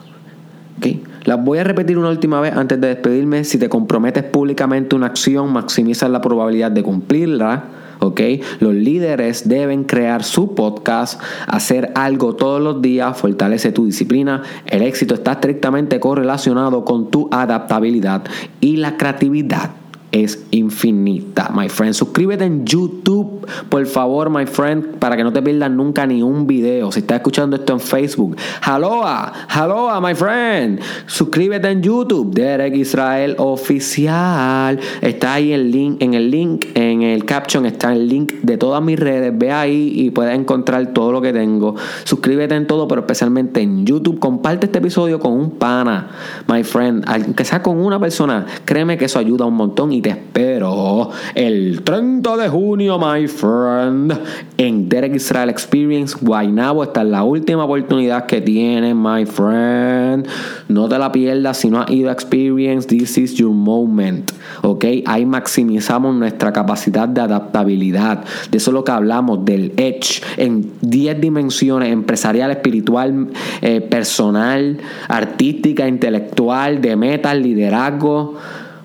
¿Okay? 0.78 1.02
Las 1.24 1.44
voy 1.44 1.58
a 1.58 1.64
repetir 1.64 1.98
una 1.98 2.08
última 2.08 2.40
vez 2.40 2.54
antes 2.54 2.80
de 2.80 2.88
despedirme. 2.88 3.44
Si 3.44 3.58
te 3.58 3.68
comprometes 3.68 4.24
públicamente 4.24 4.94
una 4.96 5.06
acción, 5.06 5.52
maximizas 5.52 6.10
la 6.10 6.20
probabilidad 6.20 6.70
de 6.70 6.82
cumplirla 6.82 7.64
¿ok? 8.00 8.20
Los 8.60 8.74
líderes 8.74 9.48
deben 9.48 9.84
crear 9.84 10.22
su 10.24 10.54
podcast, 10.54 11.20
hacer 11.46 11.92
algo 11.94 12.34
todos 12.34 12.60
los 12.60 12.82
días, 12.82 13.16
fortalece 13.16 13.72
tu 13.72 13.86
disciplina. 13.86 14.42
El 14.66 14.82
éxito 14.82 15.14
está 15.14 15.32
estrictamente 15.32 16.00
correlacionado 16.00 16.84
con 16.84 17.10
tu 17.10 17.28
adaptabilidad 17.32 18.24
y 18.60 18.76
la 18.76 18.96
creatividad 18.96 19.70
es 20.12 20.44
infinita, 20.50 21.50
my 21.54 21.68
friend. 21.68 21.94
Suscríbete 21.94 22.44
en 22.44 22.64
YouTube, 22.64 23.46
por 23.68 23.84
favor, 23.86 24.30
my 24.30 24.46
friend, 24.46 24.96
para 24.98 25.16
que 25.16 25.24
no 25.24 25.32
te 25.32 25.42
pierdas 25.42 25.70
nunca 25.70 26.06
ni 26.06 26.22
un 26.22 26.46
video. 26.46 26.90
Si 26.92 27.00
estás 27.00 27.16
escuchando 27.16 27.56
esto 27.56 27.74
en 27.74 27.80
Facebook, 27.80 28.36
aloha, 28.62 29.32
aloha, 29.48 30.00
my 30.00 30.14
friend. 30.14 30.80
Suscríbete 31.06 31.70
en 31.70 31.82
YouTube, 31.82 32.32
Derek 32.32 32.74
Israel 32.76 33.34
Oficial. 33.38 34.80
Está 35.00 35.34
ahí 35.34 35.52
el 35.52 35.70
link, 35.70 36.02
en 36.02 36.14
el 36.14 36.30
link, 36.30 36.66
en 36.74 37.02
el 37.02 37.24
caption 37.24 37.66
está 37.66 37.92
el 37.92 38.08
link 38.08 38.32
de 38.42 38.56
todas 38.56 38.82
mis 38.82 38.98
redes. 38.98 39.36
Ve 39.36 39.52
ahí 39.52 39.92
y 39.94 40.10
puedes 40.10 40.38
encontrar 40.38 40.92
todo 40.92 41.12
lo 41.12 41.20
que 41.20 41.32
tengo. 41.32 41.74
Suscríbete 42.04 42.54
en 42.54 42.66
todo, 42.66 42.88
pero 42.88 43.02
especialmente 43.02 43.60
en 43.60 43.84
YouTube. 43.84 44.18
Comparte 44.18 44.66
este 44.66 44.78
episodio 44.78 45.18
con 45.18 45.32
un 45.32 45.50
pana, 45.50 46.08
my 46.46 46.64
friend. 46.64 47.04
Aunque 47.06 47.44
sea 47.44 47.62
con 47.62 47.78
una 47.78 48.00
persona, 48.00 48.46
créeme 48.64 48.96
que 48.96 49.04
eso 49.04 49.18
ayuda 49.18 49.44
un 49.44 49.54
montón 49.54 49.92
te 50.02 50.10
espero 50.10 51.10
el 51.34 51.82
30 51.82 52.36
de 52.36 52.48
junio, 52.48 52.98
my 52.98 53.26
friend, 53.26 54.12
en 54.56 54.88
Derek 54.88 55.16
Israel 55.16 55.50
Experience 55.50 56.16
Guaynabo. 56.20 56.84
Esta 56.84 57.02
es 57.02 57.08
la 57.08 57.24
última 57.24 57.64
oportunidad 57.64 58.26
que 58.26 58.40
tienes, 58.40 58.94
my 58.94 59.26
friend. 59.26 60.26
No 60.68 60.88
te 60.88 60.98
la 60.98 61.10
pierdas 61.10 61.58
si 61.58 61.70
no 61.70 61.80
has 61.80 61.90
ido 61.90 62.10
a 62.10 62.12
Experience. 62.12 62.86
This 62.86 63.18
is 63.18 63.34
your 63.34 63.52
moment. 63.52 64.30
¿Ok? 64.62 64.84
Ahí 65.06 65.26
maximizamos 65.26 66.14
nuestra 66.14 66.52
capacidad 66.52 67.08
de 67.08 67.20
adaptabilidad. 67.20 68.24
De 68.50 68.58
eso 68.58 68.70
es 68.70 68.74
lo 68.74 68.84
que 68.84 68.92
hablamos, 68.92 69.44
del 69.44 69.72
Edge 69.76 70.22
en 70.36 70.72
10 70.80 71.20
dimensiones: 71.20 71.90
empresarial, 71.90 72.50
espiritual, 72.50 73.28
eh, 73.62 73.80
personal, 73.80 74.78
artística, 75.08 75.86
intelectual, 75.88 76.80
de 76.80 76.96
metas, 76.96 77.36
liderazgo. 77.36 78.36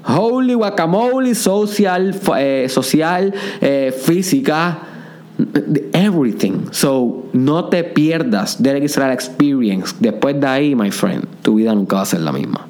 Holy 0.05 0.53
guacamole, 0.53 1.33
social, 1.35 2.13
eh, 2.37 2.67
social 2.69 3.33
eh, 3.61 3.91
física, 3.91 4.89
Everything. 5.93 6.67
So, 6.71 7.29
no 7.33 7.65
te 7.65 7.83
pierdas 7.83 8.61
Derek 8.61 8.83
Israel 8.83 9.11
Experience. 9.11 9.95
Después 9.99 10.39
de 10.39 10.47
ahí, 10.47 10.75
my 10.75 10.91
friend, 10.91 11.25
tu 11.41 11.55
vida 11.55 11.73
nunca 11.73 11.95
va 11.97 12.01
a 12.03 12.05
ser 12.05 12.21
la 12.21 12.31
misma. 12.31 12.67